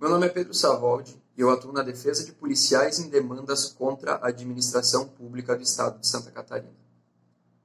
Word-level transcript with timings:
Meu 0.00 0.08
nome 0.08 0.26
é 0.26 0.28
Pedro 0.28 0.54
Savoldi 0.54 1.20
e 1.36 1.40
eu 1.40 1.50
atuo 1.50 1.72
na 1.72 1.82
defesa 1.82 2.24
de 2.24 2.30
policiais 2.30 3.00
em 3.00 3.08
demandas 3.08 3.64
contra 3.64 4.14
a 4.14 4.28
administração 4.28 5.08
pública 5.08 5.56
do 5.56 5.62
estado 5.64 5.98
de 5.98 6.06
Santa 6.06 6.30
Catarina. 6.30 6.70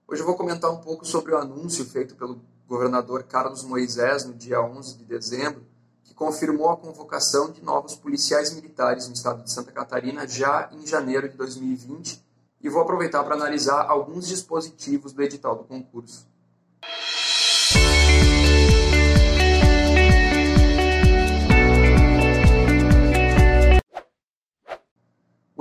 Hoje 0.07 0.23
eu 0.23 0.25
vou 0.25 0.35
comentar 0.35 0.71
um 0.71 0.81
pouco 0.81 1.05
sobre 1.05 1.31
o 1.31 1.37
anúncio 1.37 1.85
feito 1.85 2.15
pelo 2.15 2.41
governador 2.67 3.21
Carlos 3.21 3.61
Moisés 3.61 4.25
no 4.25 4.33
dia 4.33 4.59
11 4.59 4.97
de 4.97 5.05
dezembro, 5.05 5.63
que 6.03 6.15
confirmou 6.15 6.71
a 6.71 6.77
convocação 6.77 7.51
de 7.51 7.61
novos 7.61 7.93
policiais 7.93 8.51
militares 8.51 9.07
no 9.07 9.13
estado 9.13 9.43
de 9.43 9.51
Santa 9.51 9.71
Catarina 9.71 10.27
já 10.27 10.71
em 10.71 10.87
janeiro 10.87 11.29
de 11.29 11.37
2020 11.37 12.19
e 12.59 12.67
vou 12.67 12.81
aproveitar 12.81 13.23
para 13.23 13.35
analisar 13.35 13.83
alguns 13.83 14.27
dispositivos 14.27 15.13
do 15.13 15.21
edital 15.21 15.55
do 15.55 15.65
concurso. 15.65 16.32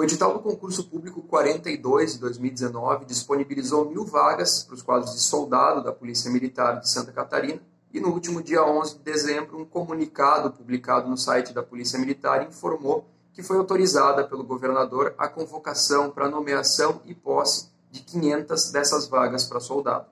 O 0.02 0.04
edital 0.04 0.32
do 0.34 0.40
concurso 0.40 0.82
público 0.88 1.22
42 1.22 2.14
de 2.14 2.18
2019 2.18 3.04
disponibilizou 3.04 3.88
mil 3.88 4.04
vagas 4.04 4.64
para 4.64 4.74
os 4.74 4.82
quadros 4.82 5.14
de 5.14 5.20
soldado 5.20 5.80
da 5.80 5.92
Polícia 5.92 6.28
Militar 6.28 6.80
de 6.80 6.90
Santa 6.90 7.12
Catarina 7.12 7.62
e 7.94 8.00
no 8.00 8.08
último 8.08 8.42
dia 8.42 8.64
11 8.64 8.96
de 8.96 9.04
dezembro 9.04 9.60
um 9.60 9.64
comunicado 9.64 10.50
publicado 10.50 11.08
no 11.08 11.16
site 11.16 11.52
da 11.52 11.62
Polícia 11.62 12.00
Militar 12.00 12.44
informou 12.44 13.06
que 13.32 13.44
foi 13.44 13.58
autorizada 13.58 14.26
pelo 14.26 14.42
governador 14.42 15.14
a 15.16 15.28
convocação 15.28 16.10
para 16.10 16.28
nomeação 16.28 17.00
e 17.04 17.14
posse 17.14 17.68
de 17.88 18.00
500 18.00 18.72
dessas 18.72 19.06
vagas 19.06 19.44
para 19.44 19.60
soldado. 19.60 20.06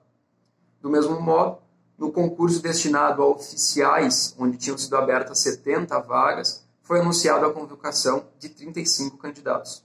Do 0.79 0.89
mesmo 0.89 1.19
modo, 1.19 1.57
no 1.97 2.13
concurso 2.13 2.61
destinado 2.61 3.21
a 3.21 3.27
oficiais, 3.27 4.33
onde 4.39 4.55
tinham 4.55 4.77
sido 4.77 4.95
abertas 4.95 5.39
70 5.39 5.99
vagas, 5.99 6.65
foi 6.91 6.99
anunciado 6.99 7.45
a 7.45 7.53
convocação 7.53 8.25
de 8.37 8.49
35 8.49 9.17
candidatos. 9.17 9.81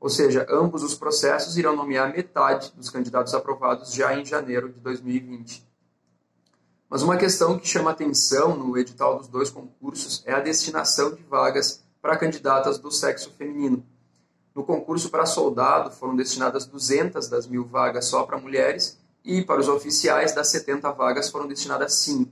Ou 0.00 0.08
seja, 0.08 0.44
ambos 0.50 0.82
os 0.82 0.92
processos 0.92 1.56
irão 1.56 1.76
nomear 1.76 2.10
metade 2.10 2.72
dos 2.74 2.90
candidatos 2.90 3.32
aprovados 3.32 3.92
já 3.92 4.18
em 4.18 4.24
janeiro 4.24 4.68
de 4.68 4.80
2020. 4.80 5.64
Mas 6.90 7.00
uma 7.00 7.16
questão 7.16 7.56
que 7.56 7.68
chama 7.68 7.92
atenção 7.92 8.56
no 8.56 8.76
edital 8.76 9.18
dos 9.18 9.28
dois 9.28 9.50
concursos 9.50 10.20
é 10.26 10.32
a 10.32 10.40
destinação 10.40 11.14
de 11.14 11.22
vagas 11.22 11.84
para 12.02 12.16
candidatas 12.16 12.76
do 12.76 12.90
sexo 12.90 13.30
feminino. 13.38 13.86
No 14.52 14.64
concurso 14.64 15.10
para 15.10 15.26
soldado 15.26 15.92
foram 15.92 16.16
destinadas 16.16 16.66
200 16.66 17.28
das 17.28 17.46
mil 17.46 17.66
vagas 17.66 18.06
só 18.06 18.24
para 18.24 18.36
mulheres 18.36 18.98
e 19.24 19.42
para 19.42 19.60
os 19.60 19.68
oficiais 19.68 20.34
das 20.34 20.48
70 20.48 20.90
vagas 20.90 21.30
foram 21.30 21.46
destinadas 21.46 21.92
5. 21.94 22.28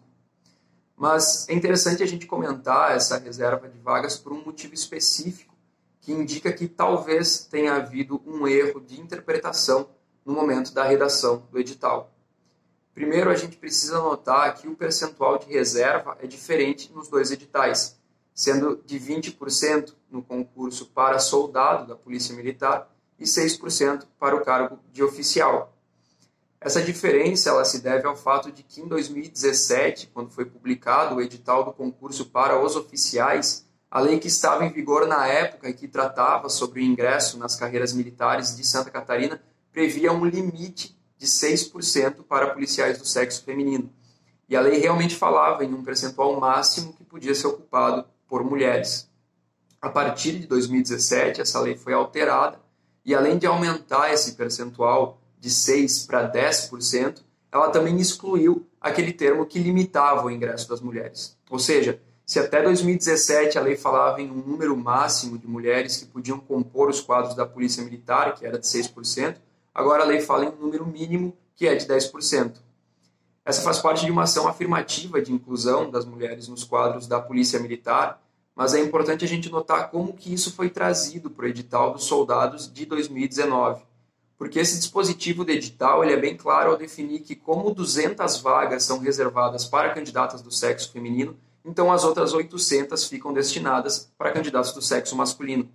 Mas 0.96 1.46
é 1.48 1.54
interessante 1.54 2.02
a 2.02 2.06
gente 2.06 2.26
comentar 2.26 2.96
essa 2.96 3.18
reserva 3.18 3.68
de 3.68 3.78
vagas 3.78 4.16
por 4.16 4.32
um 4.32 4.42
motivo 4.42 4.72
específico 4.72 5.54
que 6.00 6.12
indica 6.12 6.52
que 6.52 6.66
talvez 6.66 7.44
tenha 7.50 7.74
havido 7.74 8.22
um 8.24 8.46
erro 8.46 8.80
de 8.80 9.00
interpretação 9.00 9.88
no 10.24 10.32
momento 10.32 10.72
da 10.72 10.84
redação 10.84 11.46
do 11.50 11.58
edital. 11.58 12.12
Primeiro, 12.94 13.28
a 13.28 13.34
gente 13.34 13.58
precisa 13.58 13.98
notar 13.98 14.54
que 14.54 14.66
o 14.66 14.74
percentual 14.74 15.36
de 15.36 15.52
reserva 15.52 16.16
é 16.18 16.26
diferente 16.26 16.90
nos 16.94 17.08
dois 17.08 17.30
editais, 17.30 18.00
sendo 18.32 18.82
de 18.86 18.98
20% 18.98 19.94
no 20.10 20.22
concurso 20.22 20.86
para 20.86 21.18
soldado 21.18 21.86
da 21.86 21.94
Polícia 21.94 22.34
Militar 22.34 22.90
e 23.18 23.24
6% 23.24 24.06
para 24.18 24.34
o 24.34 24.44
cargo 24.44 24.78
de 24.92 25.02
oficial. 25.02 25.75
Essa 26.60 26.82
diferença 26.82 27.50
ela 27.50 27.64
se 27.64 27.80
deve 27.80 28.06
ao 28.06 28.16
fato 28.16 28.50
de 28.50 28.62
que 28.62 28.80
em 28.80 28.88
2017, 28.88 30.08
quando 30.12 30.30
foi 30.30 30.44
publicado 30.44 31.16
o 31.16 31.20
edital 31.20 31.64
do 31.64 31.72
concurso 31.72 32.26
para 32.26 32.60
os 32.60 32.76
oficiais, 32.76 33.66
a 33.90 34.00
lei 34.00 34.18
que 34.18 34.28
estava 34.28 34.64
em 34.64 34.72
vigor 34.72 35.06
na 35.06 35.26
época 35.26 35.68
e 35.68 35.74
que 35.74 35.86
tratava 35.86 36.48
sobre 36.48 36.80
o 36.80 36.82
ingresso 36.82 37.38
nas 37.38 37.56
carreiras 37.56 37.92
militares 37.92 38.56
de 38.56 38.66
Santa 38.66 38.90
Catarina 38.90 39.40
previa 39.70 40.12
um 40.12 40.24
limite 40.24 40.98
de 41.16 41.26
6% 41.26 42.24
para 42.24 42.50
policiais 42.50 42.98
do 42.98 43.06
sexo 43.06 43.44
feminino. 43.44 43.90
E 44.48 44.56
a 44.56 44.60
lei 44.60 44.78
realmente 44.78 45.14
falava 45.14 45.64
em 45.64 45.72
um 45.72 45.82
percentual 45.82 46.38
máximo 46.38 46.92
que 46.94 47.04
podia 47.04 47.34
ser 47.34 47.46
ocupado 47.46 48.06
por 48.26 48.44
mulheres. 48.44 49.10
A 49.80 49.88
partir 49.88 50.38
de 50.38 50.46
2017, 50.46 51.40
essa 51.40 51.60
lei 51.60 51.76
foi 51.76 51.92
alterada 51.92 52.58
e 53.04 53.14
além 53.14 53.38
de 53.38 53.46
aumentar 53.46 54.12
esse 54.12 54.32
percentual 54.32 55.20
de 55.46 55.52
6% 55.52 56.08
para 56.08 56.28
10%, 56.28 57.22
ela 57.52 57.70
também 57.70 58.00
excluiu 58.00 58.66
aquele 58.80 59.12
termo 59.12 59.46
que 59.46 59.60
limitava 59.60 60.26
o 60.26 60.30
ingresso 60.30 60.68
das 60.68 60.80
mulheres. 60.80 61.38
Ou 61.48 61.58
seja, 61.60 62.00
se 62.24 62.40
até 62.40 62.60
2017 62.60 63.56
a 63.56 63.60
lei 63.60 63.76
falava 63.76 64.20
em 64.20 64.28
um 64.28 64.42
número 64.44 64.76
máximo 64.76 65.38
de 65.38 65.46
mulheres 65.46 65.98
que 65.98 66.06
podiam 66.06 66.40
compor 66.40 66.90
os 66.90 67.00
quadros 67.00 67.36
da 67.36 67.46
Polícia 67.46 67.84
Militar, 67.84 68.34
que 68.34 68.44
era 68.44 68.58
de 68.58 68.66
6%, 68.66 69.36
agora 69.72 70.02
a 70.02 70.06
lei 70.06 70.20
fala 70.20 70.46
em 70.46 70.48
um 70.48 70.56
número 70.56 70.84
mínimo, 70.84 71.32
que 71.54 71.68
é 71.68 71.76
de 71.76 71.86
10%. 71.86 72.56
Essa 73.44 73.62
faz 73.62 73.78
parte 73.78 74.04
de 74.04 74.10
uma 74.10 74.24
ação 74.24 74.48
afirmativa 74.48 75.22
de 75.22 75.32
inclusão 75.32 75.88
das 75.88 76.04
mulheres 76.04 76.48
nos 76.48 76.64
quadros 76.64 77.06
da 77.06 77.20
Polícia 77.20 77.60
Militar, 77.60 78.20
mas 78.52 78.74
é 78.74 78.80
importante 78.80 79.24
a 79.24 79.28
gente 79.28 79.48
notar 79.48 79.92
como 79.92 80.12
que 80.12 80.34
isso 80.34 80.52
foi 80.52 80.68
trazido 80.68 81.30
para 81.30 81.44
o 81.44 81.48
edital 81.48 81.92
dos 81.92 82.02
soldados 82.02 82.72
de 82.72 82.84
2019 82.84 83.86
porque 84.38 84.58
esse 84.58 84.76
dispositivo 84.76 85.44
de 85.44 85.52
edital 85.52 86.04
ele 86.04 86.12
é 86.12 86.16
bem 86.16 86.36
claro 86.36 86.70
ao 86.70 86.76
definir 86.76 87.20
que 87.20 87.34
como 87.34 87.74
200 87.74 88.40
vagas 88.40 88.82
são 88.82 88.98
reservadas 88.98 89.64
para 89.64 89.94
candidatas 89.94 90.42
do 90.42 90.50
sexo 90.50 90.92
feminino, 90.92 91.36
então 91.64 91.90
as 91.90 92.04
outras 92.04 92.32
800 92.32 93.08
ficam 93.08 93.32
destinadas 93.32 94.10
para 94.16 94.30
candidatos 94.30 94.72
do 94.72 94.82
sexo 94.82 95.16
masculino. 95.16 95.68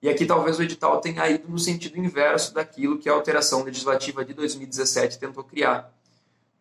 E 0.00 0.08
aqui 0.08 0.24
talvez 0.24 0.58
o 0.58 0.62
edital 0.62 1.00
tenha 1.00 1.28
ido 1.28 1.48
no 1.48 1.58
sentido 1.58 1.98
inverso 1.98 2.54
daquilo 2.54 2.98
que 2.98 3.08
a 3.08 3.12
alteração 3.12 3.62
legislativa 3.62 4.24
de 4.24 4.34
2017 4.34 5.18
tentou 5.18 5.42
criar. 5.42 5.92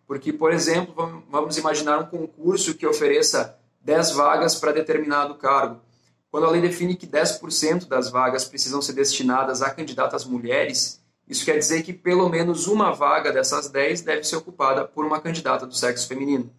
Porque, 0.07 0.31
por 0.31 0.51
exemplo, 0.51 1.23
vamos 1.29 1.57
imaginar 1.57 1.99
um 1.99 2.05
concurso 2.05 2.75
que 2.75 2.85
ofereça 2.85 3.57
10 3.81 4.11
vagas 4.11 4.55
para 4.55 4.71
determinado 4.71 5.35
cargo. 5.35 5.79
Quando 6.31 6.47
a 6.47 6.49
lei 6.49 6.61
define 6.61 6.95
que 6.95 7.07
10% 7.07 7.87
das 7.87 8.09
vagas 8.09 8.45
precisam 8.45 8.81
ser 8.81 8.93
destinadas 8.93 9.61
a 9.61 9.69
candidatas 9.69 10.25
mulheres, 10.25 11.01
isso 11.27 11.43
quer 11.43 11.57
dizer 11.57 11.83
que 11.83 11.91
pelo 11.91 12.29
menos 12.29 12.67
uma 12.67 12.91
vaga 12.91 13.31
dessas 13.31 13.69
10 13.69 14.01
deve 14.01 14.23
ser 14.23 14.35
ocupada 14.35 14.85
por 14.85 15.05
uma 15.05 15.19
candidata 15.19 15.65
do 15.65 15.75
sexo 15.75 16.07
feminino. 16.07 16.49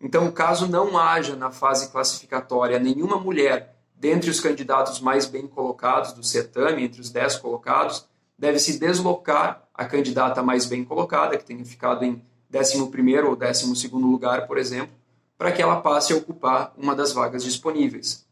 Então, 0.00 0.30
caso 0.30 0.66
não 0.66 0.98
haja 0.98 1.36
na 1.36 1.50
fase 1.50 1.90
classificatória 1.90 2.78
nenhuma 2.78 3.18
mulher 3.18 3.76
dentre 3.94 4.28
os 4.28 4.40
candidatos 4.40 4.98
mais 4.98 5.26
bem 5.26 5.46
colocados 5.46 6.12
do 6.12 6.24
certame, 6.24 6.82
entre 6.82 7.00
os 7.00 7.08
10 7.08 7.36
colocados, 7.36 8.04
deve-se 8.36 8.78
deslocar 8.78 9.62
a 9.72 9.84
candidata 9.84 10.42
mais 10.42 10.66
bem 10.66 10.84
colocada, 10.84 11.38
que 11.38 11.44
tenha 11.44 11.64
ficado 11.64 12.04
em 12.04 12.20
11º 12.52 13.26
ou 13.26 13.36
12º 13.36 13.92
lugar, 13.92 14.48
por 14.48 14.58
exemplo, 14.58 14.92
para 15.38 15.52
que 15.52 15.62
ela 15.62 15.80
passe 15.80 16.12
a 16.12 16.16
ocupar 16.16 16.74
uma 16.76 16.96
das 16.96 17.12
vagas 17.12 17.44
disponíveis. 17.44 18.26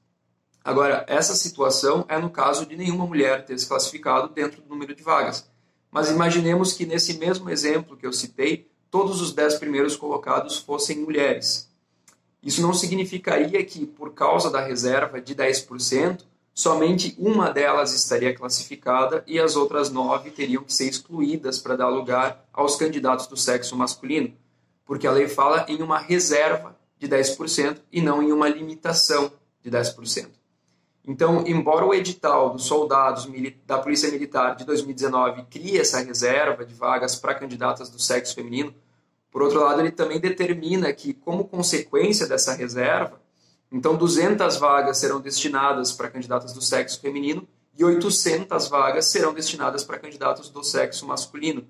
Agora, 0.65 1.05
essa 1.09 1.35
situação 1.35 2.05
é 2.09 2.19
no 2.19 2.29
caso 2.29 2.67
de 2.67 2.77
nenhuma 2.77 3.07
mulher 3.07 3.45
ter 3.45 3.57
se 3.57 3.67
classificado 3.67 4.29
dentro 4.29 4.61
do 4.61 4.69
número 4.69 4.95
de 4.95 5.03
vagas. 5.03 5.49
Mas 5.91 6.11
imaginemos 6.11 6.73
que 6.73 6.87
nesse 6.87 7.15
mesmo 7.19 7.51
exemplo 7.51 7.97
que 7.97 8.07
eu 8.07 8.13
citei, 8.13 8.69
todos 8.91 9.21
os 9.21 9.33
dez 9.33 9.55
primeiros 9.55 9.97
colocados 9.97 10.59
fossem 10.59 10.99
mulheres. 10.99 11.69
Isso 12.43 12.63
não 12.63 12.73
significaria 12.73 13.63
que, 13.65 13.85
por 13.85 14.15
causa 14.15 14.51
da 14.51 14.61
reserva 14.61 15.21
de 15.21 15.35
10%, 15.35 16.25
somente 16.55 17.15
uma 17.19 17.51
delas 17.51 17.95
estaria 17.95 18.35
classificada 18.35 19.23
e 19.27 19.39
as 19.39 19.57
outras 19.57 19.91
nove 19.91 20.31
teriam 20.31 20.65
que 20.65 20.73
ser 20.73 20.89
excluídas 20.89 21.59
para 21.59 21.77
dar 21.77 21.89
lugar 21.89 22.45
aos 22.53 22.77
candidatos 22.77 23.27
do 23.27 23.37
sexo 23.37 23.77
masculino, 23.77 24.33
porque 24.85 25.07
a 25.07 25.13
lei 25.13 25.29
fala 25.29 25.67
em 25.69 25.83
uma 25.83 25.99
reserva 25.99 26.77
de 26.99 27.09
10% 27.09 27.79
e 27.93 28.01
não 28.01 28.23
em 28.23 28.33
uma 28.33 28.49
limitação 28.49 29.33
de 29.63 29.71
10%. 29.71 30.40
Então, 31.07 31.45
embora 31.47 31.85
o 31.85 31.95
edital 31.95 32.51
dos 32.51 32.65
soldados 32.65 33.29
da 33.67 33.79
Polícia 33.79 34.11
Militar 34.11 34.55
de 34.55 34.65
2019 34.65 35.45
crie 35.51 35.79
essa 35.79 36.01
reserva 36.01 36.65
de 36.65 36.75
vagas 36.75 37.17
para 37.17 37.35
candidatas 37.35 37.89
do 37.89 37.99
sexo 37.99 38.35
feminino, 38.35 38.75
por 39.31 39.43
outro 39.43 39.61
lado, 39.61 39.81
ele 39.81 39.93
também 39.93 40.21
determina 40.21 40.93
que, 40.93 41.15
como 41.15 41.45
consequência 41.45 42.27
dessa 42.27 42.53
reserva, 42.53 43.21
então 43.73 43.97
200 43.97 44.57
vagas 44.57 44.99
serão 44.99 45.21
destinadas 45.21 45.93
para 45.93 46.11
candidatas 46.11 46.53
do 46.53 46.61
sexo 46.61 47.01
feminino 47.01 47.47
e 47.79 47.85
800 47.85 48.69
vagas 48.69 49.07
serão 49.07 49.33
destinadas 49.33 49.85
para 49.85 49.99
candidatos 49.99 50.51
do 50.51 50.63
sexo 50.65 51.07
masculino. 51.07 51.65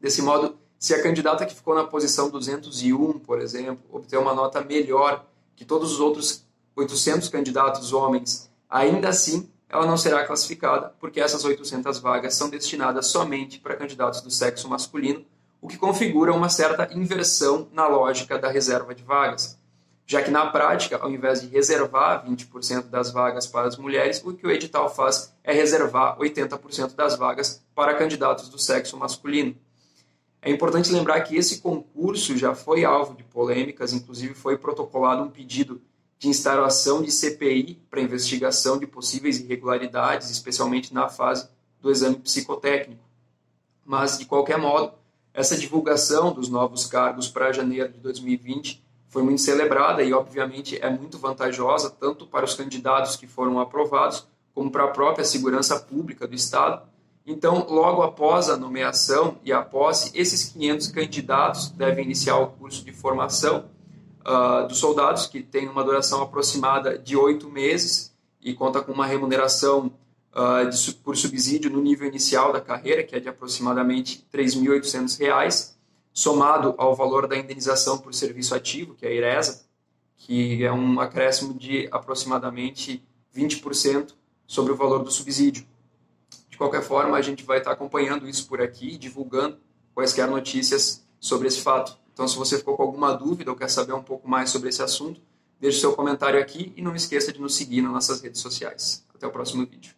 Desse 0.00 0.22
modo, 0.22 0.58
se 0.78 0.94
a 0.94 1.02
candidata 1.02 1.44
que 1.44 1.54
ficou 1.54 1.74
na 1.74 1.84
posição 1.84 2.30
201, 2.30 3.18
por 3.18 3.40
exemplo, 3.40 3.84
obter 3.92 4.18
uma 4.18 4.34
nota 4.34 4.62
melhor 4.62 5.26
que 5.54 5.64
todos 5.64 5.92
os 5.92 6.00
outros 6.00 6.44
800 6.74 7.28
candidatos 7.28 7.92
homens 7.92 8.50
Ainda 8.76 9.08
assim, 9.08 9.50
ela 9.70 9.86
não 9.86 9.96
será 9.96 10.26
classificada, 10.26 10.92
porque 11.00 11.18
essas 11.18 11.46
800 11.46 11.98
vagas 11.98 12.34
são 12.34 12.50
destinadas 12.50 13.06
somente 13.06 13.58
para 13.58 13.74
candidatos 13.74 14.20
do 14.20 14.30
sexo 14.30 14.68
masculino, 14.68 15.24
o 15.62 15.66
que 15.66 15.78
configura 15.78 16.34
uma 16.34 16.50
certa 16.50 16.86
inversão 16.92 17.70
na 17.72 17.88
lógica 17.88 18.38
da 18.38 18.50
reserva 18.50 18.94
de 18.94 19.02
vagas. 19.02 19.58
já 20.04 20.22
que 20.22 20.30
na 20.30 20.44
prática, 20.50 20.98
ao 20.98 21.10
invés 21.10 21.40
de 21.40 21.48
reservar 21.48 22.22
20% 22.28 22.90
das 22.90 23.10
vagas 23.10 23.46
para 23.46 23.66
as 23.66 23.78
mulheres, 23.78 24.22
o 24.22 24.34
que 24.34 24.46
o 24.46 24.50
edital 24.50 24.94
faz 24.94 25.34
é 25.42 25.54
reservar 25.54 26.18
80% 26.18 26.94
das 26.94 27.16
vagas 27.16 27.64
para 27.74 27.94
candidatos 27.94 28.50
do 28.50 28.58
sexo 28.58 28.98
masculino. 28.98 29.56
É 30.42 30.50
importante 30.50 30.92
lembrar 30.92 31.22
que 31.22 31.34
esse 31.34 31.62
concurso 31.62 32.36
já 32.36 32.54
foi 32.54 32.84
alvo 32.84 33.14
de 33.14 33.24
polêmicas, 33.24 33.94
inclusive 33.94 34.34
foi 34.34 34.58
protocolado 34.58 35.22
um 35.22 35.30
pedido 35.30 35.80
de 36.18 36.28
instauração 36.28 37.02
de 37.02 37.10
CPI 37.10 37.82
para 37.90 38.00
investigação 38.00 38.78
de 38.78 38.86
possíveis 38.86 39.38
irregularidades, 39.38 40.30
especialmente 40.30 40.94
na 40.94 41.08
fase 41.08 41.48
do 41.80 41.90
exame 41.90 42.16
psicotécnico. 42.16 43.02
Mas, 43.84 44.18
de 44.18 44.24
qualquer 44.24 44.58
modo, 44.58 44.92
essa 45.32 45.56
divulgação 45.56 46.32
dos 46.32 46.48
novos 46.48 46.86
cargos 46.86 47.28
para 47.28 47.52
janeiro 47.52 47.92
de 47.92 48.00
2020 48.00 48.84
foi 49.08 49.22
muito 49.22 49.40
celebrada 49.40 50.02
e, 50.02 50.12
obviamente, 50.12 50.78
é 50.82 50.90
muito 50.90 51.18
vantajosa 51.18 51.90
tanto 51.90 52.26
para 52.26 52.44
os 52.44 52.54
candidatos 52.54 53.16
que 53.16 53.26
foram 53.26 53.60
aprovados, 53.60 54.26
como 54.54 54.70
para 54.70 54.84
a 54.84 54.88
própria 54.88 55.24
segurança 55.24 55.78
pública 55.78 56.26
do 56.26 56.34
Estado. 56.34 56.82
Então, 57.26 57.66
logo 57.68 58.02
após 58.02 58.48
a 58.48 58.56
nomeação 58.56 59.36
e 59.44 59.52
a 59.52 59.60
posse, 59.60 60.10
esses 60.14 60.44
500 60.52 60.88
candidatos 60.88 61.70
devem 61.70 62.04
iniciar 62.04 62.38
o 62.38 62.48
curso 62.48 62.84
de 62.84 62.92
formação 62.92 63.66
uh, 64.26 64.66
dos 64.66 64.78
soldados, 64.78 65.26
que 65.26 65.42
tem 65.42 65.68
uma 65.68 65.84
duração 65.84 66.20
aproximada 66.20 66.98
de 66.98 67.16
oito 67.16 67.48
meses 67.48 68.12
e 68.42 68.52
conta 68.52 68.82
com 68.82 68.92
uma 68.92 69.06
remuneração 69.06 69.92
uh, 70.34 70.68
de, 70.68 70.94
por 70.94 71.16
subsídio 71.16 71.70
no 71.70 71.80
nível 71.80 72.08
inicial 72.08 72.52
da 72.52 72.60
carreira, 72.60 73.04
que 73.04 73.14
é 73.14 73.20
de 73.20 73.28
aproximadamente 73.28 74.26
R$ 74.32 74.42
3.800, 74.42 75.74
somado 76.12 76.74
ao 76.76 76.94
valor 76.94 77.28
da 77.28 77.36
indenização 77.36 77.98
por 77.98 78.12
serviço 78.12 78.54
ativo, 78.54 78.94
que 78.94 79.06
é 79.06 79.10
a 79.10 79.12
IRESA, 79.12 79.64
que 80.16 80.64
é 80.64 80.72
um 80.72 80.98
acréscimo 80.98 81.54
de 81.54 81.88
aproximadamente 81.92 83.06
20% 83.34 84.14
sobre 84.46 84.72
o 84.72 84.76
valor 84.76 85.04
do 85.04 85.10
subsídio. 85.10 85.66
De 86.48 86.56
qualquer 86.56 86.82
forma, 86.82 87.16
a 87.16 87.22
gente 87.22 87.44
vai 87.44 87.58
estar 87.58 87.72
acompanhando 87.72 88.26
isso 88.26 88.48
por 88.48 88.62
aqui, 88.62 88.96
divulgando 88.96 89.58
quaisquer 89.94 90.26
notícias 90.26 91.06
sobre 91.20 91.48
esse 91.48 91.60
fato. 91.60 91.98
Então, 92.16 92.26
se 92.26 92.34
você 92.34 92.56
ficou 92.56 92.78
com 92.78 92.82
alguma 92.82 93.12
dúvida 93.12 93.50
ou 93.50 93.56
quer 93.58 93.68
saber 93.68 93.92
um 93.92 94.02
pouco 94.02 94.26
mais 94.26 94.48
sobre 94.48 94.70
esse 94.70 94.82
assunto, 94.82 95.20
deixe 95.60 95.80
seu 95.80 95.92
comentário 95.92 96.40
aqui 96.40 96.72
e 96.74 96.80
não 96.80 96.96
esqueça 96.96 97.30
de 97.30 97.38
nos 97.38 97.54
seguir 97.54 97.82
nas 97.82 97.92
nossas 97.92 98.22
redes 98.22 98.40
sociais. 98.40 99.04
Até 99.14 99.26
o 99.26 99.30
próximo 99.30 99.66
vídeo. 99.66 99.94